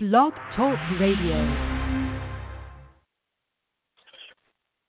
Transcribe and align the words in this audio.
Blog 0.00 0.32
Talk 0.54 0.78
Radio. 1.00 1.34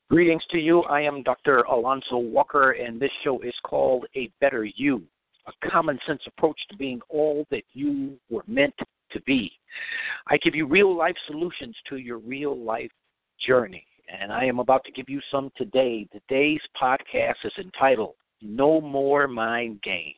Greetings 0.08 0.44
to 0.52 0.60
you. 0.60 0.84
I 0.84 1.02
am 1.02 1.24
Dr. 1.24 1.62
Alonzo 1.62 2.18
Walker, 2.18 2.74
and 2.74 3.00
this 3.00 3.10
show 3.24 3.40
is 3.42 3.56
called 3.64 4.06
A 4.16 4.30
Better 4.40 4.66
You, 4.66 5.02
a 5.48 5.70
common 5.72 5.98
sense 6.06 6.22
approach 6.28 6.60
to 6.70 6.78
being 6.78 7.02
all 7.10 7.48
that 7.50 7.64
you 7.74 8.20
were 8.30 8.44
meant 8.46 8.76
to 9.10 9.20
be. 9.22 9.52
I 10.28 10.38
give 10.38 10.54
you 10.54 10.68
real 10.68 10.96
life 10.96 11.16
solutions 11.26 11.76
to 11.90 11.96
your 11.96 12.20
real 12.20 12.56
life 12.56 12.92
journey, 13.44 13.88
and 14.16 14.32
I 14.32 14.44
am 14.46 14.60
about 14.60 14.84
to 14.84 14.92
give 14.92 15.10
you 15.10 15.22
some 15.32 15.52
today. 15.58 16.08
Today's 16.12 16.62
podcast 16.80 17.44
is 17.46 17.54
entitled 17.58 18.14
No 18.44 18.80
More 18.80 19.28
Mind 19.28 19.82
Games 19.82 20.14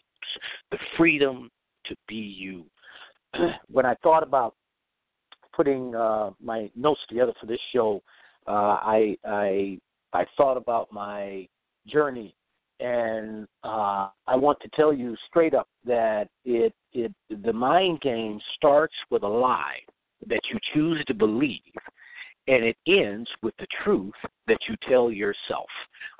The 0.69 0.79
Freedom 0.97 1.49
to 1.85 1.95
Be 2.09 2.15
You. 2.15 2.65
when 3.71 3.85
I 3.85 3.95
thought 4.03 4.23
about 4.23 4.55
putting 5.61 5.93
uh, 5.93 6.31
my 6.43 6.71
notes 6.75 7.01
together 7.07 7.33
for 7.39 7.45
this 7.45 7.59
show, 7.71 8.01
uh, 8.47 8.77
I 8.81 9.15
I 9.23 9.77
I 10.11 10.25
thought 10.35 10.57
about 10.57 10.91
my 10.91 11.47
journey, 11.85 12.33
and 12.79 13.47
uh, 13.63 14.09
I 14.25 14.35
want 14.35 14.57
to 14.61 14.69
tell 14.75 14.91
you 14.91 15.15
straight 15.27 15.53
up 15.53 15.67
that 15.85 16.29
it 16.45 16.73
it 16.93 17.13
the 17.43 17.53
mind 17.53 18.01
game 18.01 18.39
starts 18.55 18.95
with 19.11 19.21
a 19.21 19.27
lie 19.27 19.81
that 20.25 20.39
you 20.51 20.57
choose 20.73 21.03
to 21.05 21.13
believe, 21.13 21.61
and 22.47 22.63
it 22.63 22.77
ends 22.87 23.29
with 23.43 23.53
the 23.59 23.67
truth 23.83 24.19
that 24.47 24.57
you 24.67 24.75
tell 24.89 25.11
yourself. 25.11 25.69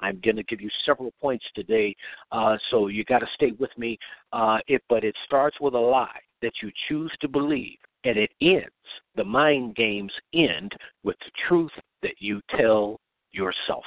I'm 0.02 0.21
going 0.23 0.35
to 0.35 0.44
give 0.44 0.61
you 0.61 0.69
several 0.85 1.11
points 1.19 1.45
today, 1.55 1.95
uh, 2.31 2.58
so 2.69 2.89
you 2.89 3.03
got 3.05 3.19
to 3.19 3.27
stay 3.33 3.53
with 3.59 3.75
me. 3.75 3.97
Uh, 4.33 4.59
it, 4.67 4.83
but 4.88 5.03
it 5.03 5.16
starts 5.25 5.58
with 5.59 5.73
a 5.73 5.80
lie 5.80 6.21
that 6.44 6.53
you 6.61 6.69
choose 6.88 7.11
to 7.21 7.27
believe, 7.27 7.77
and 8.03 8.17
it 8.17 8.31
ends. 8.41 8.67
The 9.15 9.23
mind 9.23 9.75
games 9.75 10.11
end 10.33 10.71
with 11.03 11.17
the 11.19 11.31
truth 11.47 11.71
that 12.01 12.15
you 12.19 12.41
tell 12.57 12.99
yourself. 13.31 13.83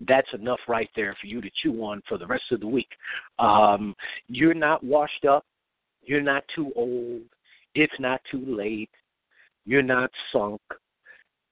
That's 0.00 0.28
enough 0.34 0.60
right 0.68 0.90
there 0.96 1.16
for 1.20 1.26
you 1.26 1.40
to 1.40 1.50
chew 1.62 1.82
on 1.84 2.02
for 2.08 2.18
the 2.18 2.26
rest 2.26 2.44
of 2.50 2.60
the 2.60 2.66
week. 2.66 2.88
Um, 3.38 3.94
you're 4.28 4.54
not 4.54 4.82
washed 4.84 5.24
up. 5.24 5.44
You're 6.02 6.20
not 6.20 6.44
too 6.54 6.72
old. 6.76 7.22
It's 7.74 7.94
not 7.98 8.20
too 8.30 8.44
late. 8.46 8.90
You're 9.64 9.82
not 9.82 10.10
sunk. 10.32 10.60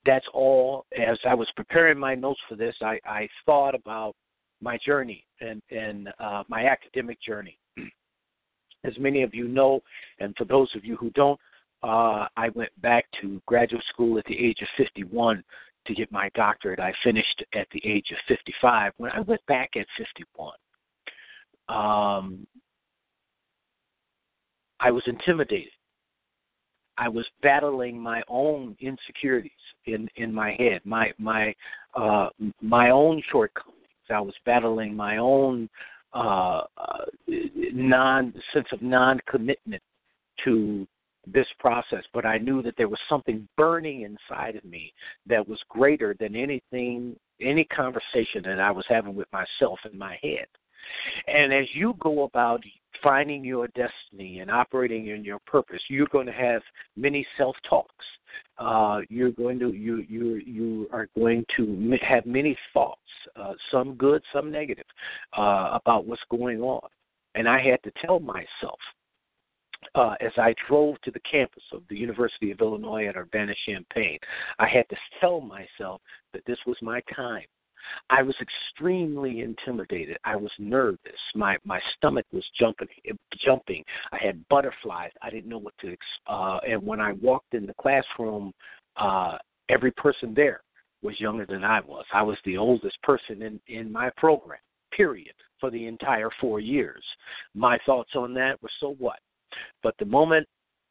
That's 0.04 0.26
all. 0.34 0.84
As 0.98 1.18
I 1.26 1.34
was 1.34 1.48
preparing 1.56 1.98
my 1.98 2.14
notes 2.14 2.40
for 2.48 2.56
this, 2.56 2.74
I, 2.82 2.98
I 3.06 3.28
thought 3.46 3.74
about 3.74 4.14
my 4.60 4.78
journey 4.84 5.24
and, 5.40 5.62
and 5.70 6.08
uh, 6.18 6.42
my 6.48 6.66
academic 6.66 7.18
journey. 7.22 7.58
As 8.84 8.92
many 8.98 9.22
of 9.22 9.32
you 9.34 9.48
know, 9.48 9.80
and 10.18 10.34
for 10.36 10.44
those 10.44 10.68
of 10.74 10.84
you 10.84 10.96
who 10.96 11.10
don't, 11.10 11.38
uh, 11.82 12.28
I 12.36 12.48
went 12.54 12.70
back 12.80 13.06
to 13.20 13.40
graduate 13.46 13.82
school 13.92 14.18
at 14.18 14.24
the 14.26 14.38
age 14.38 14.58
of 14.62 14.68
51 14.76 15.42
to 15.86 15.94
get 15.94 16.12
my 16.12 16.30
doctorate. 16.34 16.78
I 16.78 16.92
finished 17.02 17.44
at 17.54 17.66
the 17.72 17.82
age 17.84 18.06
of 18.12 18.18
55. 18.28 18.92
When 18.98 19.10
I 19.10 19.20
went 19.20 19.44
back 19.46 19.70
at 19.76 19.86
51, 19.98 20.52
um, 21.68 22.46
I 24.80 24.90
was 24.90 25.02
intimidated. 25.06 25.72
I 26.98 27.08
was 27.08 27.26
battling 27.42 27.98
my 27.98 28.22
own 28.28 28.76
insecurities 28.80 29.50
in 29.86 30.08
in 30.16 30.32
my 30.32 30.52
head, 30.52 30.82
my 30.84 31.12
my 31.18 31.54
uh, 31.94 32.28
my 32.60 32.90
own 32.90 33.22
shortcomings. 33.30 33.78
I 34.10 34.20
was 34.20 34.34
battling 34.44 34.94
my 34.94 35.16
own 35.16 35.70
uh, 36.12 36.62
uh, 36.76 37.04
non 37.72 38.34
sense 38.52 38.66
of 38.72 38.82
non 38.82 39.20
commitment 39.26 39.82
to 40.44 40.86
this 41.26 41.46
process, 41.58 42.02
but 42.12 42.26
I 42.26 42.38
knew 42.38 42.62
that 42.62 42.74
there 42.76 42.88
was 42.88 42.98
something 43.08 43.48
burning 43.56 44.02
inside 44.02 44.56
of 44.56 44.64
me 44.64 44.92
that 45.26 45.46
was 45.46 45.58
greater 45.68 46.14
than 46.18 46.34
anything, 46.34 47.16
any 47.40 47.64
conversation 47.64 48.42
that 48.44 48.60
I 48.60 48.70
was 48.70 48.84
having 48.88 49.14
with 49.14 49.28
myself 49.32 49.78
in 49.90 49.98
my 49.98 50.18
head. 50.22 50.46
And 51.28 51.52
as 51.52 51.66
you 51.74 51.94
go 52.00 52.24
about 52.24 52.62
finding 53.02 53.44
your 53.44 53.68
destiny 53.68 54.40
and 54.40 54.50
operating 54.50 55.08
in 55.08 55.24
your 55.24 55.38
purpose, 55.46 55.80
you're 55.88 56.08
going 56.08 56.26
to 56.26 56.32
have 56.32 56.62
many 56.96 57.26
self 57.36 57.56
talks. 57.68 58.04
Uh, 58.58 59.00
you're 59.08 59.30
going 59.30 59.58
to 59.58 59.72
you 59.72 60.04
you 60.08 60.36
you 60.46 60.88
are 60.92 61.08
going 61.16 61.44
to 61.56 61.96
have 62.00 62.24
many 62.26 62.56
thoughts, 62.72 63.00
uh, 63.36 63.52
some 63.70 63.94
good, 63.94 64.22
some 64.32 64.50
negative, 64.50 64.86
uh, 65.36 65.70
about 65.72 66.06
what's 66.06 66.22
going 66.30 66.60
on. 66.60 66.88
And 67.34 67.48
I 67.48 67.60
had 67.62 67.82
to 67.82 67.92
tell 68.04 68.20
myself 68.20 68.78
uh, 69.94 70.14
as 70.20 70.32
I 70.36 70.54
drove 70.68 71.00
to 71.02 71.10
the 71.10 71.20
campus 71.20 71.62
of 71.72 71.82
the 71.88 71.96
University 71.96 72.50
of 72.50 72.60
Illinois 72.60 73.06
at 73.06 73.16
Urbana 73.16 73.54
Champaign, 73.66 74.18
I 74.58 74.68
had 74.68 74.88
to 74.88 74.96
tell 75.20 75.40
myself 75.40 76.00
that 76.32 76.44
this 76.46 76.58
was 76.66 76.76
my 76.82 77.00
time. 77.14 77.44
I 78.10 78.22
was 78.22 78.36
extremely 78.40 79.40
intimidated. 79.40 80.16
I 80.24 80.36
was 80.36 80.50
nervous. 80.58 81.18
My 81.34 81.56
my 81.64 81.80
stomach 81.96 82.26
was 82.32 82.44
jumping, 82.58 82.88
jumping. 83.44 83.84
I 84.12 84.18
had 84.18 84.46
butterflies. 84.48 85.10
I 85.20 85.30
didn't 85.30 85.50
know 85.50 85.58
what 85.58 85.74
to. 85.80 85.96
Uh, 86.26 86.58
and 86.68 86.84
when 86.84 87.00
I 87.00 87.12
walked 87.14 87.54
in 87.54 87.66
the 87.66 87.74
classroom, 87.74 88.52
uh, 88.96 89.36
every 89.68 89.90
person 89.92 90.32
there 90.34 90.62
was 91.02 91.18
younger 91.20 91.46
than 91.46 91.64
I 91.64 91.80
was. 91.80 92.04
I 92.12 92.22
was 92.22 92.38
the 92.44 92.56
oldest 92.56 93.00
person 93.02 93.42
in 93.42 93.60
in 93.66 93.90
my 93.90 94.10
program. 94.16 94.60
Period. 94.96 95.34
For 95.58 95.70
the 95.70 95.86
entire 95.86 96.30
four 96.40 96.58
years. 96.58 97.04
My 97.54 97.78
thoughts 97.86 98.10
on 98.16 98.34
that 98.34 98.60
were 98.62 98.70
so 98.80 98.96
what? 98.98 99.20
But 99.82 99.94
the 99.98 100.04
moment 100.04 100.46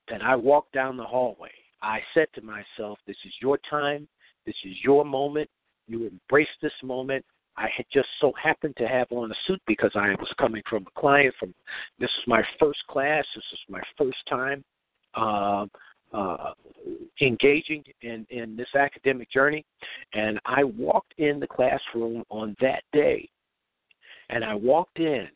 that 0.10 0.22
I 0.22 0.36
walked 0.36 0.74
down 0.74 0.98
the 0.98 1.04
hallway, 1.04 1.52
I 1.82 2.00
said 2.14 2.28
to 2.36 2.42
myself, 2.42 3.00
This 3.08 3.18
is 3.26 3.34
your 3.42 3.58
time. 3.70 4.08
This 4.46 4.56
is 4.66 4.76
your 4.84 5.06
moment. 5.06 5.50
You 5.88 6.08
embrace 6.08 6.48
this 6.62 6.74
moment. 6.84 7.26
I 7.58 7.68
had 7.76 7.86
just 7.94 8.08
so 8.20 8.32
happened 8.42 8.76
to 8.78 8.88
have 8.88 9.08
on 9.12 9.32
a 9.32 9.36
suit 9.46 9.62
because 9.68 9.92
I 9.96 10.10
was 10.12 10.34
coming 10.40 10.64
from 10.70 10.88
a 10.88 11.00
client. 11.00 11.34
From 11.40 11.54
this 12.00 12.10
was 12.18 12.28
my 12.28 12.44
first 12.60 12.80
class. 12.90 13.26
This 13.36 13.44
was 13.52 13.60
my 13.70 13.82
first 13.98 14.18
time 14.30 14.64
uh, 15.16 15.66
uh, 16.14 16.54
engaging 17.22 17.84
in 18.02 18.26
in 18.30 18.56
this 18.56 18.74
academic 18.76 19.30
journey, 19.32 19.66
and 20.14 20.40
I 20.46 20.64
walked 20.64 21.14
in 21.18 21.40
the 21.40 21.48
classroom 21.48 22.24
on 22.30 22.56
that 22.62 22.84
day, 22.94 23.30
and 24.30 24.44
I 24.44 24.56
walked 24.56 25.00
in 25.00 25.28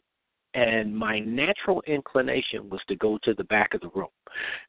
and 0.56 0.96
my 0.96 1.20
natural 1.20 1.84
inclination 1.86 2.70
was 2.70 2.80
to 2.88 2.96
go 2.96 3.20
to 3.24 3.34
the 3.34 3.44
back 3.44 3.74
of 3.74 3.82
the 3.82 3.90
room 3.94 4.08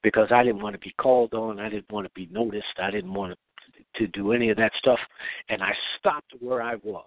because 0.03 0.29
I 0.33 0.43
didn't 0.43 0.61
want 0.61 0.75
to 0.75 0.81
be 0.81 0.93
called 1.01 1.33
on, 1.33 1.61
I 1.61 1.69
didn't 1.69 1.91
want 1.93 2.07
to 2.07 2.13
be 2.13 2.29
noticed, 2.33 2.67
I 2.83 2.91
didn't 2.91 3.15
want 3.15 3.39
to 3.95 4.07
do 4.09 4.33
any 4.33 4.51
of 4.51 4.57
that 4.57 4.73
stuff, 4.79 4.99
and 5.49 5.63
I 5.63 5.73
stopped 5.99 6.33
where 6.41 6.61
I 6.61 6.75
was. 6.83 7.05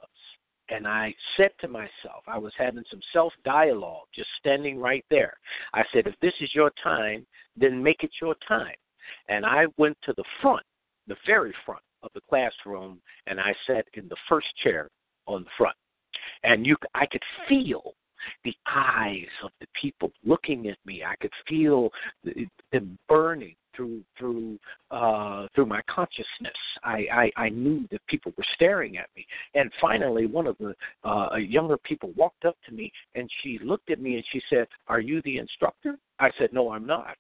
And 0.72 0.88
I 0.88 1.14
said 1.36 1.50
to 1.62 1.68
myself, 1.68 2.24
I 2.28 2.38
was 2.38 2.54
having 2.58 2.84
some 2.92 3.02
self 3.12 3.34
dialogue 3.44 4.06
just 4.14 4.30
standing 4.40 4.80
right 4.80 5.04
there. 5.10 5.34
I 5.74 5.84
said, 5.92 6.06
if 6.06 6.14
this 6.22 6.34
is 6.42 6.54
your 6.54 6.72
time, 6.84 7.26
then 7.58 7.82
make 7.82 8.04
it 8.04 8.12
your 8.22 8.36
time. 8.48 8.76
And 9.30 9.46
I 9.46 9.66
went 9.78 9.98
to 10.04 10.14
the 10.16 10.24
front, 10.42 10.64
the 11.08 11.16
very 11.26 11.54
front 11.66 11.82
of 12.04 12.12
the 12.14 12.22
classroom, 12.30 13.02
and 13.26 13.40
I 13.40 13.54
sat 13.66 13.86
in 13.96 14.08
the 14.10 14.16
first 14.30 14.48
chair 14.64 14.90
on 15.26 15.44
the 15.44 15.50
front. 15.58 15.76
And 16.44 16.68
you, 16.68 16.78
I 16.94 17.08
could 17.08 17.24
feel 17.48 17.96
the 18.44 18.54
eyes 18.68 19.28
of 19.44 19.52
the 19.60 19.68
people 19.80 20.12
looking 20.26 20.68
at 20.68 20.78
me. 20.86 21.04
I 21.04 21.16
could 21.18 21.32
feel 21.48 21.90
them 22.72 22.98
burning 23.08 23.56
through 23.76 24.02
through 24.18 24.60
uh, 24.92 25.48
through 25.56 25.66
my 25.66 25.82
consciousness. 25.90 26.58
I, 26.84 27.06
I 27.12 27.32
I 27.44 27.50
knew 27.50 27.88
that 27.92 28.06
people 28.08 28.34
were 28.38 28.46
staring 28.56 28.98
at 28.98 29.08
me. 29.16 29.26
And 29.56 29.72
finally, 29.80 30.26
one 30.26 30.48
of 30.48 30.58
the 30.60 30.76
uh, 31.04 31.36
younger 31.36 31.78
people 31.78 32.12
walked 32.16 32.46
up 32.46 32.58
to 32.68 32.74
me 32.74 32.92
and 33.16 33.30
she 33.42 33.60
looked 33.64 33.90
at 33.90 34.02
me 34.02 34.16
and 34.16 34.24
she 34.32 34.42
said, 34.50 34.68
"Are 34.88 35.00
you 35.00 35.22
the 35.24 35.38
instructor?" 35.38 35.98
I 36.20 36.32
said, 36.38 36.52
"No, 36.54 36.72
I'm 36.72 36.86
not." 36.86 37.16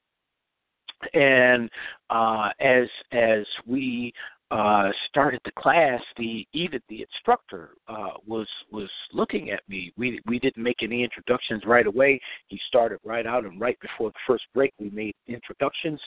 And 1.14 1.70
uh, 2.10 2.50
as 2.60 2.88
as 3.12 3.46
we 3.66 4.14
uh, 4.52 4.90
started 5.08 5.40
the 5.46 5.52
class, 5.52 6.02
the 6.18 6.48
even 6.54 6.82
the 6.90 7.02
instructor 7.02 7.72
uh, 7.88 8.14
was 8.26 8.48
was 8.72 8.90
looking 9.14 9.52
at 9.52 9.62
me. 9.70 9.94
We 9.96 10.20
we 10.26 10.40
didn't 10.40 10.64
make 10.64 10.82
any 10.82 11.04
introductions 11.04 11.64
right 11.66 11.86
away. 11.86 12.20
He 12.48 12.60
started 12.68 13.00
right 13.04 13.28
out, 13.28 13.46
and 13.46 13.62
right 13.62 13.80
before 13.80 14.10
the 14.10 14.20
first 14.26 14.46
break, 14.56 14.74
we 14.80 14.90
made 14.90 15.14
introductions. 15.28 16.00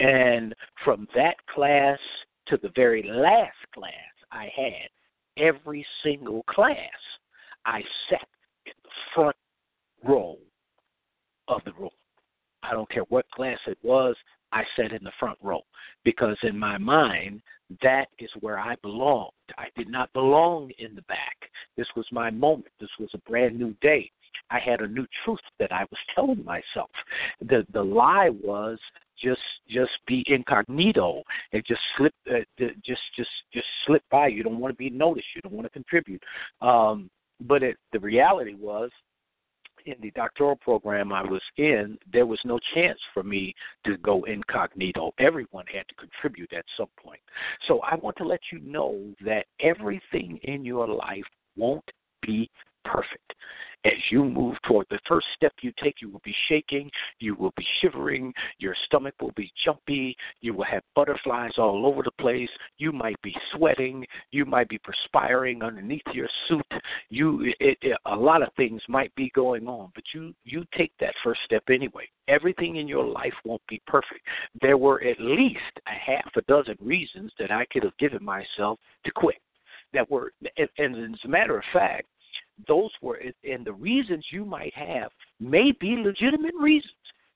And 0.00 0.54
from 0.84 1.08
that 1.14 1.36
class 1.54 1.98
to 2.48 2.58
the 2.62 2.70
very 2.76 3.02
last 3.02 3.56
class 3.74 3.92
I 4.30 4.50
had, 4.54 5.42
every 5.42 5.86
single 6.02 6.42
class, 6.50 6.76
I 7.64 7.80
sat 8.10 8.28
in 8.66 8.72
the 8.82 8.90
front 9.14 9.36
row 10.04 10.36
of 11.48 11.62
the 11.64 11.72
room. 11.72 11.90
I 12.62 12.72
don't 12.72 12.90
care 12.90 13.04
what 13.08 13.30
class 13.30 13.58
it 13.66 13.78
was. 13.82 14.16
I 14.52 14.62
sat 14.76 14.92
in 14.92 15.04
the 15.04 15.12
front 15.18 15.38
row 15.42 15.62
because 16.04 16.36
in 16.42 16.58
my 16.58 16.78
mind, 16.78 17.42
that 17.82 18.06
is 18.18 18.30
where 18.40 18.58
I 18.58 18.76
belonged. 18.82 19.32
I 19.58 19.66
did 19.76 19.88
not 19.88 20.12
belong 20.12 20.70
in 20.78 20.94
the 20.94 21.02
back. 21.02 21.36
This 21.76 21.86
was 21.96 22.06
my 22.12 22.30
moment. 22.30 22.68
This 22.80 22.90
was 22.98 23.10
a 23.14 23.30
brand 23.30 23.58
new 23.58 23.74
day. 23.80 24.10
I 24.50 24.60
had 24.60 24.80
a 24.80 24.86
new 24.86 25.06
truth 25.24 25.40
that 25.58 25.72
I 25.72 25.82
was 25.90 25.98
telling 26.14 26.44
myself. 26.44 26.90
The 27.40 27.66
the 27.72 27.82
lie 27.82 28.30
was 28.42 28.78
just 29.22 29.40
just 29.68 29.92
be 30.06 30.24
incognito 30.26 31.22
and 31.52 31.64
just 31.66 31.80
slip 31.96 32.14
uh, 32.30 32.40
just 32.58 33.02
just 33.16 33.30
just 33.52 33.66
slip 33.86 34.02
by. 34.10 34.28
You 34.28 34.42
don't 34.42 34.58
want 34.58 34.72
to 34.72 34.78
be 34.78 34.90
noticed. 34.90 35.26
You 35.34 35.42
don't 35.42 35.54
want 35.54 35.66
to 35.66 35.70
contribute. 35.70 36.22
Um, 36.60 37.10
but 37.40 37.62
it, 37.62 37.76
the 37.92 38.00
reality 38.00 38.54
was 38.54 38.90
in 39.86 39.94
the 40.00 40.10
doctoral 40.12 40.56
program 40.56 41.12
I 41.12 41.22
was 41.22 41.42
in, 41.56 41.98
there 42.12 42.26
was 42.26 42.40
no 42.44 42.58
chance 42.74 42.98
for 43.14 43.22
me 43.22 43.54
to 43.84 43.96
go 43.98 44.24
incognito. 44.24 45.12
Everyone 45.18 45.64
had 45.72 45.86
to 45.88 45.94
contribute 45.94 46.52
at 46.52 46.64
some 46.76 46.88
point. 47.02 47.20
So 47.66 47.80
I 47.80 47.94
want 47.96 48.16
to 48.18 48.24
let 48.24 48.40
you 48.52 48.60
know 48.60 49.00
that 49.24 49.46
everything 49.60 50.38
in 50.42 50.64
your 50.64 50.88
life 50.88 51.24
won't 51.56 51.88
be 52.22 52.50
perfect 52.90 53.34
as 53.86 53.92
you 54.10 54.24
move 54.24 54.56
toward 54.66 54.86
the 54.90 54.98
first 55.08 55.26
step 55.36 55.52
you 55.60 55.72
take, 55.82 55.96
you 56.00 56.10
will 56.10 56.22
be 56.24 56.34
shaking, 56.48 56.90
you 57.20 57.34
will 57.34 57.52
be 57.56 57.66
shivering, 57.80 58.32
your 58.58 58.74
stomach 58.86 59.14
will 59.20 59.32
be 59.36 59.52
jumpy, 59.64 60.16
you 60.40 60.54
will 60.54 60.64
have 60.64 60.82
butterflies 60.94 61.52
all 61.56 61.86
over 61.86 62.02
the 62.02 62.10
place, 62.20 62.48
you 62.78 62.90
might 62.90 63.20
be 63.22 63.34
sweating, 63.54 64.04
you 64.32 64.44
might 64.44 64.68
be 64.68 64.78
perspiring 64.78 65.62
underneath 65.62 66.02
your 66.12 66.28
suit. 66.48 66.66
You, 67.10 67.52
it, 67.60 67.78
it, 67.82 67.98
a 68.06 68.16
lot 68.16 68.42
of 68.42 68.48
things 68.56 68.82
might 68.88 69.14
be 69.14 69.30
going 69.34 69.68
on, 69.68 69.90
but 69.94 70.04
you 70.14 70.34
you 70.44 70.64
take 70.76 70.92
that 71.00 71.14
first 71.22 71.40
step 71.44 71.62
anyway. 71.70 72.08
Everything 72.28 72.76
in 72.76 72.88
your 72.88 73.04
life 73.04 73.34
won't 73.44 73.62
be 73.68 73.80
perfect. 73.86 74.20
There 74.60 74.78
were 74.78 75.02
at 75.04 75.20
least 75.20 75.60
a 75.86 75.90
half 75.90 76.30
a 76.36 76.42
dozen 76.42 76.76
reasons 76.80 77.32
that 77.38 77.52
I 77.52 77.66
could 77.66 77.84
have 77.84 77.96
given 77.98 78.24
myself 78.24 78.78
to 79.04 79.12
quit. 79.12 79.36
That 79.92 80.10
were, 80.10 80.32
and, 80.56 80.68
and 80.78 81.14
as 81.14 81.20
a 81.24 81.28
matter 81.28 81.56
of 81.56 81.64
fact, 81.72 82.06
those 82.66 82.90
were 83.02 83.20
and 83.44 83.64
the 83.64 83.72
reasons 83.72 84.24
you 84.30 84.44
might 84.44 84.74
have 84.74 85.10
may 85.40 85.72
be 85.72 85.96
legitimate 85.96 86.54
reasons. 86.58 86.92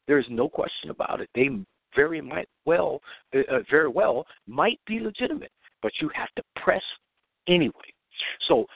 There's 0.07 0.27
no 0.31 0.49
question 0.49 0.91
about 0.91 1.21
it. 1.21 1.29
They 1.35 1.51
very 1.95 2.21
might 2.21 2.49
well, 2.65 3.01
uh, 3.35 3.41
uh, 3.51 3.61
very 3.71 3.89
well 3.89 4.27
might 4.47 4.81
be 4.87 5.01
legitimate, 5.01 5.53
but 5.83 5.93
you 6.01 6.11
have 6.15 6.29
to 6.37 6.43
press 6.57 6.83
anyway. 7.49 7.73
So, 8.49 8.67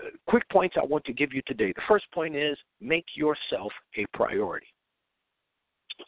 uh, 0.00 0.08
quick 0.26 0.48
points 0.50 0.76
I 0.80 0.84
want 0.84 1.04
to 1.04 1.12
give 1.12 1.32
you 1.32 1.42
today. 1.46 1.72
The 1.74 1.82
first 1.88 2.10
point 2.12 2.36
is 2.36 2.56
make 2.80 3.04
yourself 3.14 3.72
a 3.96 4.06
priority 4.14 4.66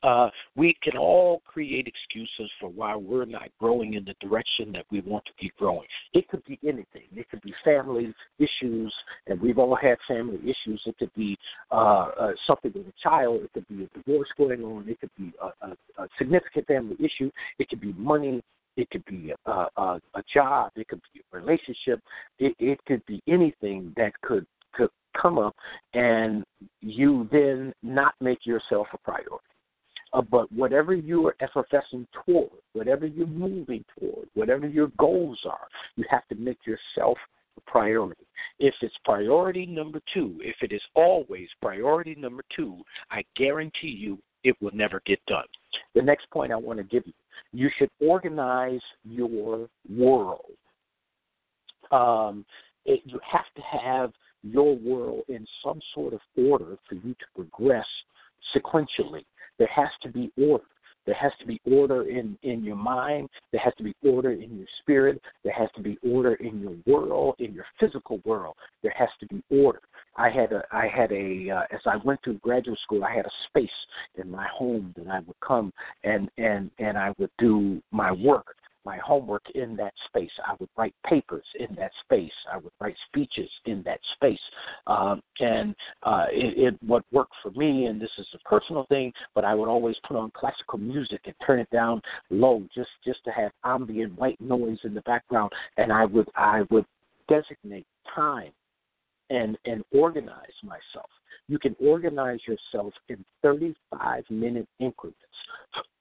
uh, 0.02 0.28
we 0.56 0.76
can 0.82 0.96
all 0.96 1.42
create 1.46 1.86
excuses 1.86 2.50
for 2.60 2.68
why 2.68 2.96
we're 2.96 3.24
not 3.24 3.48
growing 3.58 3.94
in 3.94 4.04
the 4.04 4.14
direction 4.20 4.72
that 4.72 4.84
we 4.90 5.00
want 5.00 5.24
to 5.26 5.32
be 5.40 5.52
growing. 5.58 5.86
It 6.14 6.28
could 6.28 6.44
be 6.44 6.58
anything. 6.62 7.08
It 7.14 7.28
could 7.30 7.42
be 7.42 7.54
family 7.64 8.12
issues, 8.38 8.94
and 9.26 9.40
we've 9.40 9.58
all 9.58 9.76
had 9.76 9.96
family 10.08 10.38
issues. 10.42 10.82
It 10.86 10.96
could 10.98 11.14
be 11.14 11.36
uh, 11.70 12.10
uh, 12.18 12.32
something 12.46 12.72
with 12.74 12.86
a 12.86 12.92
child. 13.02 13.42
It 13.42 13.52
could 13.52 13.68
be 13.68 13.84
a 13.84 13.98
divorce 13.98 14.28
going 14.36 14.62
on. 14.62 14.88
It 14.88 15.00
could 15.00 15.10
be 15.18 15.32
a, 15.40 15.66
a, 15.66 16.02
a 16.02 16.08
significant 16.18 16.66
family 16.66 16.96
issue. 16.98 17.30
It 17.58 17.68
could 17.68 17.80
be 17.80 17.92
money. 17.94 18.42
It 18.76 18.88
could 18.90 19.04
be 19.04 19.32
a, 19.46 19.50
a, 19.50 20.00
a 20.14 20.22
job. 20.32 20.72
It 20.76 20.88
could 20.88 21.02
be 21.12 21.20
a 21.20 21.36
relationship. 21.36 22.00
It, 22.38 22.54
it 22.58 22.78
could 22.86 23.04
be 23.06 23.22
anything 23.28 23.92
that 23.96 24.12
could 24.22 24.46
could 24.72 24.88
come 25.20 25.38
up, 25.38 25.54
and 25.92 26.44
you 26.80 27.28
then 27.30 27.74
not 27.82 28.14
make 28.20 28.46
yourself 28.46 28.86
a 28.94 28.98
priority. 28.98 29.51
Uh, 30.12 30.20
but 30.22 30.50
whatever 30.52 30.94
you 30.94 31.26
are 31.26 31.36
effervescing 31.40 32.06
toward, 32.24 32.50
whatever 32.74 33.06
you're 33.06 33.26
moving 33.26 33.84
toward, 33.98 34.28
whatever 34.34 34.66
your 34.66 34.88
goals 34.98 35.38
are, 35.46 35.66
you 35.96 36.04
have 36.10 36.26
to 36.28 36.34
make 36.34 36.58
yourself 36.66 37.16
a 37.56 37.70
priority. 37.70 38.26
If 38.58 38.74
it's 38.82 38.94
priority 39.04 39.64
number 39.66 40.00
two, 40.12 40.38
if 40.40 40.56
it 40.62 40.72
is 40.72 40.82
always 40.94 41.48
priority 41.60 42.14
number 42.14 42.42
two, 42.54 42.82
I 43.10 43.24
guarantee 43.36 43.88
you 43.88 44.18
it 44.44 44.54
will 44.60 44.74
never 44.74 45.00
get 45.06 45.24
done. 45.26 45.46
The 45.94 46.02
next 46.02 46.28
point 46.30 46.52
I 46.52 46.56
want 46.56 46.78
to 46.78 46.84
give 46.84 47.06
you 47.06 47.12
you 47.52 47.70
should 47.78 47.90
organize 48.00 48.80
your 49.04 49.68
world. 49.90 50.56
Um, 51.90 52.44
it, 52.84 53.00
you 53.04 53.20
have 53.30 53.44
to 53.56 53.62
have 53.78 54.12
your 54.42 54.76
world 54.76 55.22
in 55.28 55.46
some 55.62 55.80
sort 55.94 56.14
of 56.14 56.20
order 56.36 56.76
for 56.88 56.94
you 56.94 57.14
to 57.14 57.26
progress 57.36 57.86
sequentially. 58.56 59.24
There 59.62 59.70
has 59.76 59.90
to 60.02 60.08
be 60.08 60.32
order. 60.36 60.64
There 61.06 61.14
has 61.14 61.30
to 61.38 61.46
be 61.46 61.60
order 61.64 62.10
in, 62.10 62.36
in 62.42 62.64
your 62.64 62.74
mind. 62.74 63.28
There 63.52 63.60
has 63.60 63.72
to 63.76 63.84
be 63.84 63.94
order 64.02 64.32
in 64.32 64.58
your 64.58 64.66
spirit. 64.80 65.22
There 65.44 65.52
has 65.52 65.68
to 65.76 65.82
be 65.82 65.96
order 66.02 66.34
in 66.34 66.58
your 66.60 66.74
world, 66.84 67.36
in 67.38 67.54
your 67.54 67.66
physical 67.78 68.20
world. 68.24 68.56
There 68.82 68.92
has 68.98 69.08
to 69.20 69.26
be 69.26 69.40
order. 69.50 69.78
I 70.16 70.30
had 70.30 70.50
a, 70.50 70.64
I 70.72 70.88
had 70.88 71.12
a, 71.12 71.48
uh, 71.48 71.62
as 71.70 71.78
I 71.86 71.98
went 71.98 72.18
through 72.24 72.38
graduate 72.38 72.80
school, 72.82 73.04
I 73.04 73.14
had 73.14 73.24
a 73.24 73.30
space 73.46 73.70
in 74.16 74.28
my 74.28 74.48
home 74.52 74.92
that 74.96 75.06
I 75.06 75.20
would 75.20 75.38
come 75.38 75.72
and 76.02 76.28
and 76.38 76.68
and 76.80 76.98
I 76.98 77.14
would 77.18 77.30
do 77.38 77.80
my 77.92 78.10
work 78.10 78.56
my 78.84 78.98
homework 78.98 79.42
in 79.54 79.76
that 79.76 79.92
space. 80.08 80.30
I 80.46 80.54
would 80.58 80.68
write 80.76 80.94
papers 81.06 81.44
in 81.58 81.74
that 81.76 81.92
space. 82.04 82.32
I 82.52 82.56
would 82.56 82.72
write 82.80 82.96
speeches 83.08 83.48
in 83.66 83.82
that 83.84 84.00
space. 84.14 84.40
Um, 84.86 85.22
and 85.40 85.74
uh, 86.02 86.26
it, 86.30 86.74
it 86.74 86.82
what 86.86 87.04
worked 87.12 87.34
for 87.42 87.50
me, 87.52 87.86
and 87.86 88.00
this 88.00 88.10
is 88.18 88.26
a 88.34 88.48
personal 88.48 88.86
thing, 88.88 89.12
but 89.34 89.44
I 89.44 89.54
would 89.54 89.68
always 89.68 89.96
put 90.06 90.16
on 90.16 90.30
classical 90.34 90.78
music 90.78 91.20
and 91.24 91.34
turn 91.46 91.60
it 91.60 91.70
down 91.70 92.00
low 92.30 92.62
just 92.74 92.90
just 93.04 93.24
to 93.24 93.30
have 93.30 93.52
ambient 93.64 94.18
white 94.18 94.40
noise 94.40 94.78
in 94.84 94.94
the 94.94 95.02
background, 95.02 95.52
and 95.76 95.92
I 95.92 96.04
would 96.04 96.28
I 96.36 96.62
would 96.70 96.86
designate 97.28 97.86
time 98.14 98.52
and 99.30 99.56
and 99.64 99.82
organize 99.92 100.56
myself. 100.62 101.10
You 101.48 101.58
can 101.58 101.76
organize 101.80 102.40
yourself 102.46 102.92
in 103.08 103.24
35 103.42 104.24
minute 104.30 104.66
increments. 104.78 105.18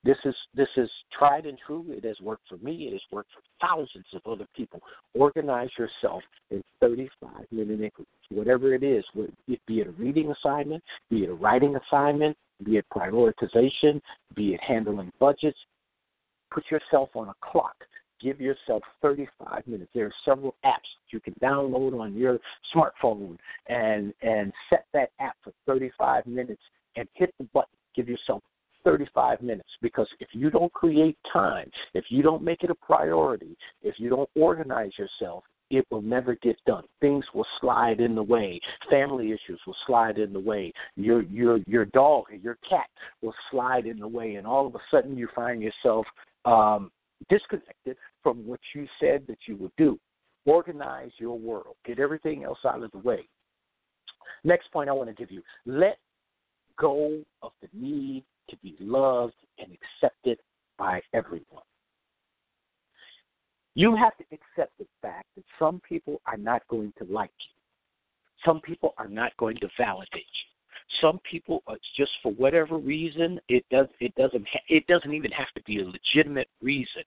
This 0.03 0.17
is 0.25 0.35
this 0.55 0.67
is 0.77 0.89
tried 1.17 1.45
and 1.45 1.57
true. 1.65 1.85
It 1.89 2.03
has 2.05 2.19
worked 2.21 2.47
for 2.49 2.57
me. 2.57 2.88
It 2.88 2.93
has 2.93 3.01
worked 3.11 3.29
for 3.33 3.67
thousands 3.67 4.05
of 4.13 4.21
other 4.25 4.47
people. 4.55 4.79
Organize 5.13 5.69
yourself 5.77 6.23
in 6.49 6.63
35 6.79 7.31
minute 7.51 7.81
increments, 7.81 8.11
whatever 8.29 8.73
it 8.73 8.83
is. 8.83 9.03
Be 9.47 9.59
it 9.79 9.88
a 9.88 9.91
reading 9.91 10.31
assignment, 10.31 10.83
be 11.09 11.23
it 11.23 11.29
a 11.29 11.33
writing 11.33 11.75
assignment, 11.75 12.35
be 12.63 12.77
it 12.77 12.85
prioritization, 12.93 14.01
be 14.35 14.53
it 14.53 14.59
handling 14.67 15.11
budgets. 15.19 15.57
Put 16.51 16.63
yourself 16.69 17.09
on 17.15 17.29
a 17.29 17.35
clock 17.41 17.75
give 18.21 18.39
yourself 18.39 18.83
35 19.01 19.68
minutes. 19.68 19.91
There 19.94 20.06
are 20.06 20.13
several 20.25 20.56
apps 20.65 20.89
you 21.12 21.19
can 21.19 21.33
download 21.41 22.00
on 22.00 22.15
your 22.15 22.39
smartphone 22.75 23.38
and 23.68 24.13
and 24.21 24.51
set 24.69 24.85
that 24.94 25.12
app 25.19 25.35
for 25.44 25.53
35 25.65 26.25
minutes 26.25 26.62
and 26.95 27.07
hit 27.13 27.33
the 27.38 27.45
button. 27.45 27.69
Give 27.95 28.07
yourself 28.07 28.41
35 28.83 29.41
minutes 29.41 29.69
because 29.81 30.07
if 30.19 30.29
you 30.31 30.50
don't 30.50 30.71
create 30.73 31.18
time, 31.31 31.69
if 31.94 32.06
you 32.09 32.23
don't 32.23 32.44
make 32.44 32.63
it 32.63 32.69
a 32.69 32.75
priority, 32.75 33.57
if 33.81 33.95
you 33.97 34.10
don't 34.10 34.29
organize 34.36 34.91
yourself, 34.98 35.43
it 35.69 35.86
will 35.89 36.01
never 36.01 36.36
get 36.36 36.57
done. 36.65 36.84
Things 37.00 37.24
will 37.34 37.46
slide 37.62 38.01
in 38.01 38.13
the 38.13 38.24
way. 38.24 38.60
Family 38.89 39.27
issues 39.31 39.60
will 39.65 39.75
slide 39.88 40.17
in 40.17 40.34
the 40.34 40.39
way. 40.39 40.72
Your 40.96 41.24
your 41.24 41.60
your 41.65 41.86
dog 41.86 42.25
or 42.29 42.36
your 42.36 42.57
cat 42.69 42.88
will 43.22 43.34
slide 43.50 43.86
in 43.86 43.98
the 44.00 44.07
way, 44.07 44.36
and 44.36 44.46
all 44.46 44.67
of 44.67 44.75
a 44.75 44.79
sudden 44.91 45.17
you 45.17 45.29
find 45.34 45.62
yourself 45.62 46.05
um, 46.46 46.91
disconnected 47.30 47.98
from 48.24 48.46
what 48.46 48.60
you 48.74 48.88
said 49.00 49.25
that 49.28 49.38
you 49.48 49.56
would 49.58 49.72
do. 49.78 50.00
Organize 50.46 51.12
your 51.18 51.38
world. 51.38 51.75
Get 51.86 52.00
everything 52.00 52.44
else 52.44 52.60
out 52.66 52.82
of 52.82 52.92
the 52.92 52.98
way. 53.00 53.28
Next 54.44 54.72
point 54.72 54.90
I 54.90 54.94
want 54.94 55.10
to 55.10 55.16
give 55.16 55.32
you 55.32 55.42
let 55.66 55.98
go 56.80 57.22
of 57.44 57.51
the 57.62 57.68
need 57.74 58.24
to 58.50 58.58
be 58.58 58.75
loved 58.80 59.36
and 59.60 59.70
accepted 59.72 60.40
by 60.78 61.01
everyone. 61.13 61.63
You 63.75 63.96
have 63.96 64.18
to 64.18 64.24
accept 64.32 64.78
the 64.80 64.88
fact 65.01 65.28
that 65.36 65.46
some 65.58 65.82
people 65.88 66.22
are 66.25 66.38
not 66.38 66.68
going 66.70 66.92
to 66.98 67.06
like 67.06 67.32
you. 67.40 67.56
Some 68.46 68.60
people 68.62 68.94
are 68.98 69.08
not 69.08 69.32
going 69.38 69.58
to 69.58 69.70
validate 69.78 70.12
you. 70.13 70.50
Some 71.00 71.19
people, 71.29 71.63
are 71.67 71.77
just 71.98 72.12
for 72.21 72.31
whatever 72.33 72.77
reason, 72.77 73.39
it 73.48 73.63
does 73.71 73.88
it 74.00 74.13
doesn't 74.15 74.48
ha- 74.51 74.63
it 74.67 74.86
doesn't 74.88 75.13
even 75.13 75.31
have 75.31 75.51
to 75.55 75.63
be 75.63 75.79
a 75.79 75.86
legitimate 75.86 76.50
reason 76.62 77.03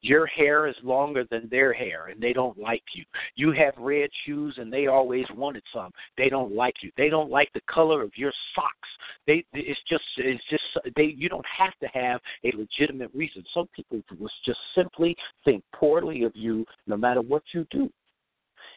your 0.00 0.26
hair 0.26 0.66
is 0.66 0.76
longer 0.82 1.24
than 1.30 1.48
their 1.48 1.72
hair 1.72 2.08
and 2.08 2.20
they 2.20 2.32
don't 2.32 2.58
like 2.58 2.82
you. 2.94 3.04
You 3.36 3.52
have 3.52 3.74
red 3.78 4.10
shoes 4.24 4.54
and 4.58 4.72
they 4.72 4.86
always 4.86 5.26
wanted 5.34 5.62
some. 5.72 5.90
They 6.16 6.28
don't 6.28 6.54
like 6.54 6.74
you. 6.82 6.90
They 6.96 7.08
don't 7.08 7.30
like 7.30 7.52
the 7.52 7.60
color 7.62 8.02
of 8.02 8.12
your 8.16 8.32
socks. 8.54 8.88
They 9.26 9.44
it's 9.52 9.80
just 9.88 10.04
it's 10.18 10.44
just 10.50 10.62
they 10.96 11.14
you 11.16 11.28
don't 11.28 11.46
have 11.46 11.74
to 11.80 11.86
have 11.98 12.20
a 12.44 12.52
legitimate 12.56 13.10
reason. 13.14 13.44
Some 13.52 13.68
people 13.74 14.02
will 14.18 14.30
just 14.44 14.60
simply 14.74 15.16
think 15.44 15.62
poorly 15.74 16.24
of 16.24 16.32
you 16.34 16.64
no 16.86 16.96
matter 16.96 17.20
what 17.20 17.42
you 17.52 17.66
do. 17.70 17.90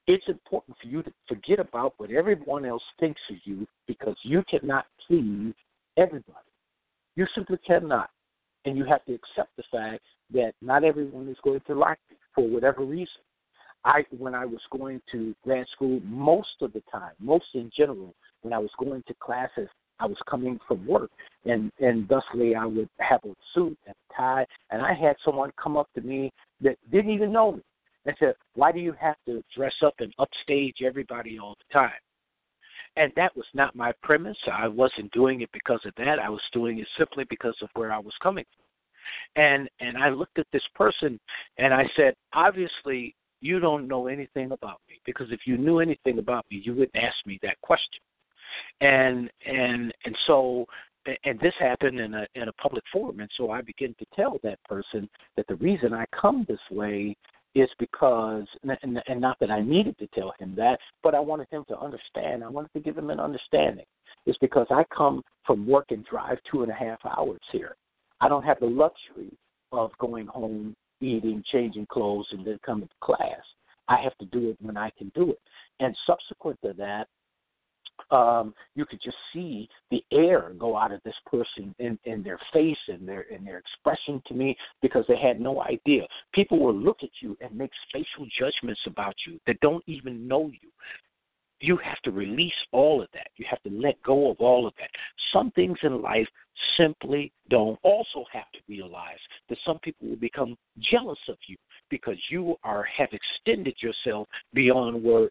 It's 0.07 0.27
important 0.29 0.77
for 0.81 0.87
you 0.87 1.03
to 1.03 1.11
forget 1.27 1.59
about 1.59 1.93
what 1.97 2.11
everyone 2.11 2.63
else 2.63 2.83
thinks 2.97 3.19
of 3.29 3.35
you 3.43 3.67
because 3.87 4.15
you 4.23 4.41
cannot 4.49 4.85
please 5.05 5.53
everybody. 5.97 6.47
You 7.17 7.27
simply 7.35 7.57
cannot. 7.67 8.09
And 8.63 8.77
you 8.77 8.85
have 8.85 9.03
to 9.05 9.13
accept 9.13 9.55
the 9.57 9.63
fact 9.71 10.03
that 10.33 10.53
not 10.61 10.83
everyone 10.83 11.27
is 11.27 11.37
going 11.43 11.61
to 11.67 11.75
like 11.75 11.99
you 12.09 12.15
for 12.33 12.47
whatever 12.47 12.83
reason. 12.83 13.21
I 13.85 14.03
when 14.17 14.33
I 14.33 14.45
was 14.45 14.59
going 14.71 15.01
to 15.11 15.35
grad 15.43 15.65
school, 15.73 15.99
most 16.03 16.61
of 16.61 16.73
the 16.73 16.81
time, 16.91 17.13
most 17.19 17.45
in 17.53 17.69
general, 17.75 18.13
when 18.41 18.53
I 18.53 18.59
was 18.59 18.71
going 18.77 19.03
to 19.07 19.13
classes, 19.21 19.69
I 19.99 20.05
was 20.05 20.17
coming 20.29 20.59
from 20.67 20.85
work, 20.85 21.11
and 21.45 21.71
and 21.79 22.09
thusly 22.09 22.55
I 22.55 22.65
would 22.65 22.89
have 22.99 23.21
a 23.23 23.33
suit 23.53 23.77
and 23.85 23.95
tie, 24.15 24.45
and 24.71 24.81
I 24.81 24.93
had 24.93 25.15
someone 25.23 25.51
come 25.61 25.77
up 25.77 25.87
to 25.95 26.01
me 26.01 26.31
that 26.59 26.77
didn't 26.91 27.11
even 27.11 27.31
know 27.31 27.53
me 27.53 27.61
and 28.07 28.15
said, 28.19 28.35
"Why 28.55 28.71
do 28.71 28.79
you 28.79 28.93
have 28.93 29.17
to 29.27 29.43
dress 29.55 29.75
up 29.83 29.93
and 29.99 30.13
upstage 30.17 30.81
everybody 30.81 31.37
all 31.37 31.55
the 31.55 31.73
time?" 31.73 31.99
And 32.95 33.13
that 33.15 33.35
was 33.35 33.45
not 33.53 33.75
my 33.75 33.91
premise. 34.01 34.37
I 34.51 34.67
wasn't 34.67 35.11
doing 35.11 35.41
it 35.41 35.51
because 35.51 35.85
of 35.85 35.93
that. 35.97 36.17
I 36.17 36.29
was 36.29 36.41
doing 36.51 36.79
it 36.79 36.87
simply 36.97 37.25
because 37.29 37.55
of 37.61 37.69
where 37.75 37.93
I 37.93 37.99
was 37.99 38.13
coming 38.23 38.45
from. 38.55 39.43
And 39.43 39.69
and 39.79 39.97
I 39.97 40.09
looked 40.09 40.39
at 40.39 40.47
this 40.51 40.67
person 40.73 41.19
and 41.57 41.73
I 41.73 41.87
said, 41.95 42.15
obviously 42.33 43.15
you 43.39 43.59
don't 43.59 43.87
know 43.87 44.07
anything 44.07 44.51
about 44.51 44.81
me 44.89 44.99
because 45.05 45.27
if 45.31 45.41
you 45.45 45.57
knew 45.57 45.79
anything 45.79 46.17
about 46.17 46.45
me, 46.49 46.61
you 46.63 46.73
wouldn't 46.73 46.95
ask 46.95 47.15
me 47.25 47.39
that 47.43 47.61
question. 47.61 48.01
And 48.81 49.29
and 49.45 49.93
and 50.05 50.17
so 50.25 50.65
and 51.23 51.39
this 51.39 51.53
happened 51.59 51.99
in 51.99 52.15
a 52.15 52.25
in 52.35 52.47
a 52.47 52.53
public 52.53 52.83
forum 52.91 53.19
and 53.19 53.29
so 53.37 53.51
I 53.51 53.61
began 53.61 53.95
to 53.99 54.05
tell 54.15 54.39
that 54.43 54.61
person 54.63 55.07
that 55.35 55.47
the 55.47 55.55
reason 55.55 55.93
I 55.93 56.05
come 56.19 56.45
this 56.49 56.59
way 56.71 57.15
is 57.61 57.69
because, 57.79 58.45
and, 58.63 59.01
and 59.07 59.21
not 59.21 59.39
that 59.39 59.51
I 59.51 59.61
needed 59.61 59.97
to 59.99 60.07
tell 60.07 60.33
him 60.39 60.53
that, 60.55 60.79
but 61.03 61.15
I 61.15 61.19
wanted 61.19 61.47
him 61.49 61.63
to 61.69 61.79
understand. 61.79 62.43
I 62.43 62.49
wanted 62.49 62.73
to 62.73 62.79
give 62.79 62.97
him 62.97 63.09
an 63.09 63.19
understanding. 63.19 63.85
It's 64.25 64.37
because 64.39 64.67
I 64.69 64.83
come 64.95 65.23
from 65.45 65.67
work 65.67 65.85
and 65.89 66.05
drive 66.05 66.37
two 66.51 66.63
and 66.63 66.71
a 66.71 66.75
half 66.75 66.99
hours 67.05 67.39
here. 67.51 67.75
I 68.19 68.27
don't 68.27 68.43
have 68.43 68.59
the 68.59 68.65
luxury 68.65 69.31
of 69.71 69.91
going 69.99 70.27
home, 70.27 70.75
eating, 71.01 71.43
changing 71.51 71.87
clothes, 71.87 72.27
and 72.31 72.45
then 72.45 72.59
coming 72.65 72.87
to 72.87 72.95
class. 73.01 73.41
I 73.87 74.01
have 74.01 74.17
to 74.17 74.25
do 74.25 74.49
it 74.49 74.57
when 74.59 74.75
I 74.75 74.91
can 74.97 75.11
do 75.15 75.31
it. 75.31 75.39
And 75.79 75.95
subsequent 76.05 76.59
to 76.63 76.73
that, 76.73 77.07
um, 78.11 78.53
you 78.75 78.85
could 78.85 79.01
just 79.03 79.17
see 79.33 79.67
the 79.91 80.03
air 80.11 80.51
go 80.57 80.77
out 80.77 80.91
of 80.91 81.01
this 81.03 81.15
person 81.25 81.73
in, 81.79 81.97
in 82.05 82.23
their 82.23 82.39
face 82.53 82.77
and 82.87 83.07
their 83.07 83.21
in 83.21 83.43
their 83.43 83.57
expression 83.57 84.21
to 84.27 84.33
me 84.33 84.55
because 84.81 85.05
they 85.07 85.17
had 85.17 85.39
no 85.39 85.61
idea. 85.63 86.03
People 86.33 86.59
will 86.59 86.75
look 86.75 86.97
at 87.03 87.09
you 87.21 87.37
and 87.41 87.55
make 87.55 87.71
spatial 87.89 88.27
judgments 88.39 88.81
about 88.87 89.15
you 89.25 89.39
that 89.47 89.59
don't 89.61 89.83
even 89.87 90.27
know 90.27 90.47
you. 90.47 90.69
You 91.59 91.77
have 91.77 91.99
to 92.03 92.11
release 92.11 92.53
all 92.71 93.01
of 93.01 93.07
that. 93.13 93.29
You 93.37 93.45
have 93.49 93.61
to 93.63 93.69
let 93.69 94.01
go 94.03 94.29
of 94.29 94.37
all 94.39 94.67
of 94.67 94.73
that. 94.77 94.91
Some 95.33 95.49
things 95.51 95.77
in 95.81 96.03
life 96.03 96.27
simply 96.77 97.31
don't 97.49 97.79
also 97.81 98.25
have 98.31 98.51
to 98.53 98.59
realize 98.69 99.17
that 99.49 99.57
some 99.65 99.79
people 99.79 100.07
will 100.07 100.17
become 100.17 100.55
jealous 100.79 101.19
of 101.27 101.37
you 101.47 101.57
because 101.89 102.17
you 102.29 102.56
are 102.63 102.84
have 102.84 103.10
extended 103.12 103.75
yourself 103.82 104.27
beyond 104.53 105.03
where 105.03 105.29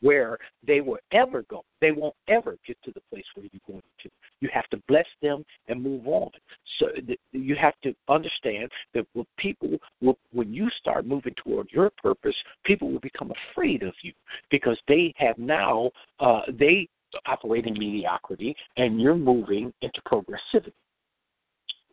where 0.00 0.38
they 0.66 0.80
will 0.80 0.98
ever 1.12 1.42
go. 1.42 1.64
They 1.80 1.92
won't 1.92 2.14
ever 2.28 2.56
get 2.66 2.76
to 2.84 2.92
the 2.92 3.00
place 3.10 3.24
where 3.34 3.46
you're 3.52 3.60
going 3.66 3.82
to. 4.02 4.10
You 4.40 4.48
have 4.52 4.68
to 4.70 4.82
bless 4.88 5.06
them 5.22 5.44
and 5.68 5.82
move 5.82 6.06
on. 6.06 6.30
So 6.78 6.88
you 7.32 7.56
have 7.56 7.74
to 7.82 7.94
understand 8.08 8.70
that 8.94 9.06
when 9.14 9.26
people 9.38 9.78
will, 10.00 10.18
when 10.32 10.52
you 10.52 10.68
start 10.78 11.06
moving 11.06 11.34
toward 11.42 11.68
your 11.70 11.90
purpose, 12.02 12.36
people 12.64 12.90
will 12.90 13.00
become 13.00 13.32
afraid 13.52 13.82
of 13.82 13.94
you 14.02 14.12
because 14.50 14.78
they 14.88 15.14
have 15.16 15.38
now 15.38 15.90
uh, 16.20 16.42
they 16.58 16.88
operate 17.26 17.66
in 17.66 17.74
mediocrity 17.78 18.54
and 18.76 19.00
you're 19.00 19.16
moving 19.16 19.72
into 19.82 20.00
progressivity. 20.02 20.72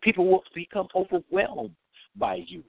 People 0.02 0.28
will 0.28 0.44
become 0.54 0.88
overwhelmed 0.96 1.76
by 2.18 2.44
you 2.48 2.64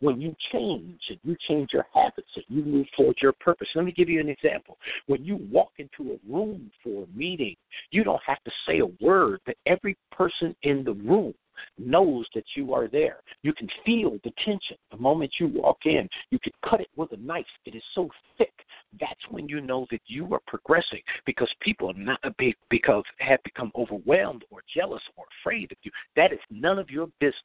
when 0.00 0.20
you 0.20 0.34
change 0.52 1.00
and 1.08 1.18
you 1.22 1.36
change 1.48 1.70
your 1.72 1.86
habits 1.94 2.28
and 2.34 2.44
you 2.48 2.64
move 2.64 2.86
towards 2.96 3.20
your 3.22 3.32
purpose. 3.32 3.68
Let 3.74 3.84
me 3.84 3.92
give 3.92 4.08
you 4.08 4.20
an 4.20 4.28
example. 4.28 4.78
When 5.06 5.24
you 5.24 5.36
walk 5.50 5.72
into 5.78 6.12
a 6.12 6.32
room 6.32 6.70
for 6.82 7.04
a 7.04 7.18
meeting, 7.18 7.56
you 7.90 8.04
don't 8.04 8.22
have 8.26 8.42
to 8.44 8.50
say 8.66 8.80
a 8.80 9.04
word, 9.04 9.40
but 9.46 9.56
every 9.66 9.96
person 10.10 10.54
in 10.62 10.84
the 10.84 10.94
room 10.94 11.34
knows 11.78 12.26
that 12.34 12.44
you 12.56 12.72
are 12.74 12.88
there. 12.88 13.18
You 13.42 13.52
can 13.52 13.68
feel 13.84 14.18
the 14.24 14.32
tension 14.44 14.76
the 14.90 14.96
moment 14.96 15.32
you 15.38 15.48
walk 15.48 15.78
in. 15.84 16.08
You 16.30 16.38
can 16.38 16.52
cut 16.68 16.80
it 16.80 16.88
with 16.96 17.12
a 17.12 17.16
knife. 17.18 17.44
It 17.66 17.74
is 17.74 17.82
so 17.94 18.08
thick. 18.38 18.52
That's 18.98 19.20
when 19.30 19.48
you 19.48 19.60
know 19.60 19.86
that 19.90 20.00
you 20.06 20.32
are 20.34 20.40
progressing 20.46 21.00
because 21.24 21.48
people 21.60 21.90
are 21.90 21.94
not 21.94 22.20
big 22.38 22.56
because 22.70 23.04
have 23.18 23.42
become 23.44 23.70
overwhelmed 23.76 24.44
or 24.50 24.62
jealous 24.74 25.02
or 25.16 25.24
afraid 25.40 25.70
of 25.70 25.78
you. 25.82 25.92
That 26.16 26.32
is 26.32 26.40
none 26.50 26.78
of 26.78 26.90
your 26.90 27.06
business. 27.20 27.36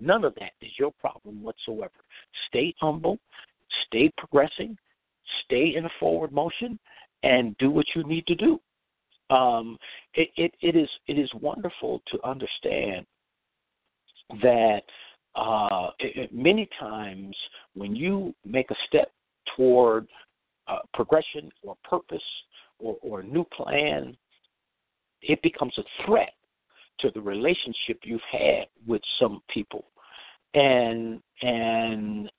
None 0.00 0.24
of 0.24 0.34
that 0.36 0.52
is 0.62 0.70
your 0.78 0.92
problem 0.92 1.42
whatsoever. 1.42 1.92
Stay 2.48 2.74
humble, 2.80 3.18
stay 3.86 4.10
progressing, 4.16 4.78
stay 5.44 5.74
in 5.76 5.84
a 5.84 5.90
forward 6.00 6.32
motion, 6.32 6.78
and 7.22 7.56
do 7.58 7.70
what 7.70 7.86
you 7.94 8.02
need 8.04 8.26
to 8.26 8.34
do. 8.34 8.60
Um, 9.30 9.78
it, 10.14 10.28
it, 10.36 10.54
it 10.60 10.76
is 10.76 10.88
it 11.06 11.18
is 11.18 11.30
wonderful 11.34 12.02
to 12.12 12.26
understand 12.26 13.06
that 14.42 14.82
uh, 15.34 15.90
it, 15.98 16.32
many 16.32 16.68
times 16.78 17.36
when 17.74 17.96
you 17.96 18.34
make 18.44 18.70
a 18.70 18.76
step 18.86 19.10
toward 19.56 20.06
uh, 20.68 20.78
progression 20.92 21.50
or 21.62 21.76
purpose 21.88 22.22
or, 22.78 22.96
or 23.02 23.20
a 23.20 23.24
new 23.24 23.44
plan, 23.44 24.16
it 25.22 25.40
becomes 25.42 25.76
a 25.78 26.04
threat 26.04 26.32
to 27.00 27.10
the 27.14 27.20
relationship 27.20 28.00
you've 28.04 28.20
had 28.30 28.66
with 28.86 29.02
some 29.18 29.40
people, 29.48 29.84
and 30.54 31.20
and 31.42 32.30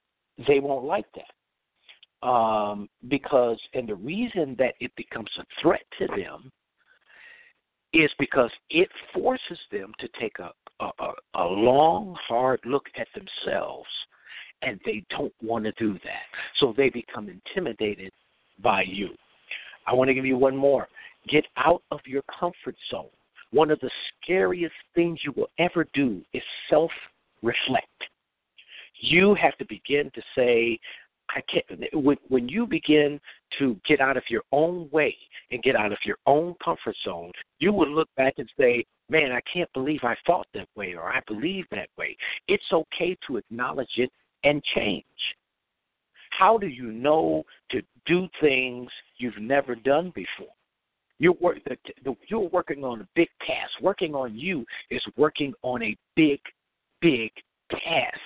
they 0.47 0.59
won't 0.59 0.85
like 0.85 1.05
that. 1.15 2.27
Um, 2.27 2.89
because 3.09 3.59
and 3.73 3.87
the 3.87 3.95
reason 3.95 4.55
that 4.57 4.75
it 4.79 4.91
becomes 4.95 5.29
a 5.37 5.43
threat 5.61 5.83
to 5.99 6.07
them 6.07 6.51
is 7.93 8.09
because 8.17 8.51
it 8.69 8.89
forces 9.13 9.59
them 9.71 9.91
to 9.99 10.07
take 10.19 10.39
a 10.39 10.51
a, 10.79 11.11
a, 11.35 11.43
long, 11.45 12.17
hard 12.27 12.59
look 12.65 12.87
at 12.97 13.07
themselves, 13.13 13.87
and 14.61 14.79
they 14.85 15.03
don't 15.09 15.33
want 15.41 15.65
to 15.65 15.71
do 15.73 15.93
that. 15.93 16.23
So 16.59 16.73
they 16.75 16.89
become 16.89 17.29
intimidated 17.29 18.11
by 18.61 18.83
you. 18.87 19.09
I 19.87 19.93
want 19.93 20.07
to 20.09 20.13
give 20.13 20.25
you 20.25 20.37
one 20.37 20.55
more. 20.55 20.87
Get 21.29 21.45
out 21.57 21.81
of 21.91 21.99
your 22.05 22.23
comfort 22.39 22.75
zone. 22.91 23.09
One 23.51 23.71
of 23.71 23.79
the 23.79 23.89
scariest 24.23 24.73
things 24.95 25.19
you 25.23 25.33
will 25.35 25.49
ever 25.59 25.87
do 25.93 26.21
is 26.33 26.43
self 26.69 26.91
reflect. 27.41 27.87
You 28.99 29.35
have 29.35 29.57
to 29.57 29.65
begin 29.65 30.11
to 30.15 30.21
say, 30.35 30.79
I 31.29 31.41
can't. 31.51 31.65
When, 32.29 32.49
you 32.49 32.65
begin 32.65 33.19
to 33.59 33.79
get 33.87 33.99
out 33.99 34.17
of 34.17 34.23
your 34.29 34.43
own 34.51 34.89
way 34.91 35.15
and 35.51 35.61
get 35.63 35.75
out 35.75 35.91
of 35.91 35.97
your 36.05 36.17
own 36.25 36.55
comfort 36.63 36.95
zone, 37.03 37.31
you 37.59 37.73
will 37.73 37.89
look 37.89 38.09
back 38.15 38.35
and 38.37 38.49
say, 38.59 38.85
"Man, 39.09 39.31
I 39.31 39.41
can't 39.51 39.71
believe 39.73 40.01
I 40.03 40.15
thought 40.25 40.47
that 40.53 40.67
way 40.75 40.93
or 40.93 41.11
I 41.11 41.21
believe 41.27 41.65
that 41.71 41.89
way." 41.97 42.15
It's 42.47 42.71
okay 42.71 43.17
to 43.27 43.37
acknowledge 43.37 43.97
it 43.97 44.11
and 44.45 44.63
change. 44.75 45.03
How 46.29 46.57
do 46.57 46.67
you 46.67 46.91
know 46.91 47.43
to 47.71 47.81
do 48.05 48.27
things 48.41 48.89
you've 49.17 49.37
never 49.39 49.75
done 49.75 50.11
before? 50.15 50.53
You're, 51.17 51.33
work, 51.33 51.57
the, 51.65 51.77
the, 52.03 52.15
you're 52.27 52.49
working 52.49 52.83
on 52.83 53.01
a 53.01 53.07
big 53.15 53.29
task. 53.45 53.71
Working 53.81 54.13
on 54.15 54.37
you 54.37 54.65
is 54.89 55.01
working 55.17 55.53
on 55.61 55.81
a 55.81 55.95
big, 56.15 56.39
big 57.01 57.31
task. 57.71 58.19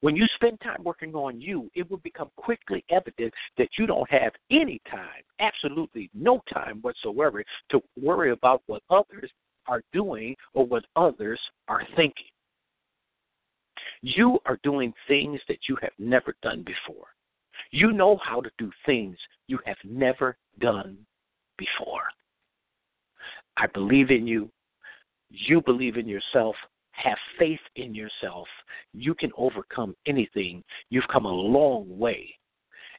When 0.00 0.16
you 0.16 0.26
spend 0.34 0.60
time 0.60 0.82
working 0.84 1.14
on 1.14 1.40
you, 1.40 1.70
it 1.74 1.88
will 1.90 1.98
become 1.98 2.30
quickly 2.36 2.84
evident 2.90 3.32
that 3.56 3.68
you 3.78 3.86
don't 3.86 4.10
have 4.10 4.32
any 4.50 4.80
time, 4.90 5.22
absolutely 5.40 6.10
no 6.12 6.42
time 6.52 6.80
whatsoever, 6.82 7.42
to 7.70 7.80
worry 7.98 8.32
about 8.32 8.62
what 8.66 8.82
others 8.90 9.30
are 9.66 9.82
doing 9.94 10.36
or 10.52 10.66
what 10.66 10.84
others 10.96 11.40
are 11.68 11.86
thinking. 11.96 12.26
You 14.06 14.38
are 14.44 14.58
doing 14.62 14.92
things 15.08 15.40
that 15.48 15.60
you 15.66 15.78
have 15.80 15.92
never 15.98 16.36
done 16.42 16.62
before. 16.62 17.06
You 17.70 17.90
know 17.90 18.18
how 18.22 18.42
to 18.42 18.50
do 18.58 18.70
things 18.84 19.16
you 19.46 19.58
have 19.64 19.78
never 19.82 20.36
done 20.60 20.98
before. 21.56 22.02
I 23.56 23.66
believe 23.68 24.10
in 24.10 24.26
you. 24.26 24.50
You 25.30 25.62
believe 25.62 25.96
in 25.96 26.06
yourself. 26.06 26.54
Have 26.90 27.16
faith 27.38 27.60
in 27.76 27.94
yourself. 27.94 28.46
You 28.92 29.14
can 29.14 29.30
overcome 29.38 29.96
anything. 30.06 30.62
You've 30.90 31.08
come 31.10 31.24
a 31.24 31.32
long 31.32 31.86
way. 31.98 32.28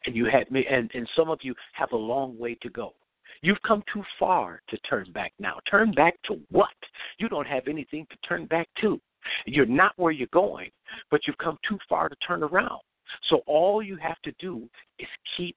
And 0.08 0.16
you 0.16 0.26
had 0.26 0.50
me 0.50 0.66
and, 0.68 0.90
and 0.96 1.08
some 1.16 1.30
of 1.30 1.38
you 1.44 1.54
have 1.74 1.92
a 1.92 1.96
long 1.96 2.36
way 2.40 2.58
to 2.64 2.70
go. 2.72 2.96
You've 3.44 3.62
come 3.62 3.84
too 3.94 4.04
far 4.18 4.64
to 4.70 4.78
turn 4.80 5.12
back 5.12 5.34
now. 5.38 5.60
Turn 5.70 5.92
back 5.92 6.16
to 6.24 6.40
what? 6.50 6.74
You 7.20 7.30
don't 7.30 7.46
have 7.46 7.68
anything 7.68 8.08
to 8.10 8.18
turn 8.28 8.48
back 8.48 8.68
to. 8.82 9.00
You're 9.46 9.66
not 9.66 9.94
where 9.98 10.12
you're 10.12 10.28
going, 10.32 10.70
but 11.12 11.22
you've 11.26 11.38
come 11.38 11.58
too 11.68 11.78
far 11.88 12.10
to 12.10 12.16
turn 12.28 12.44
around. 12.44 12.82
So 13.30 13.42
all 13.46 13.84
you 13.84 13.98
have 13.98 14.20
to 14.24 14.34
do 14.40 14.68
is 15.00 15.08
keep 15.38 15.56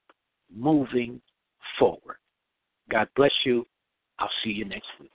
moving 0.54 1.20
forward. 1.78 2.16
God 2.90 3.08
bless 3.16 3.32
you. 3.44 3.66
I'll 4.18 4.30
see 4.42 4.50
you 4.50 4.64
next 4.64 4.88
week. 5.00 5.10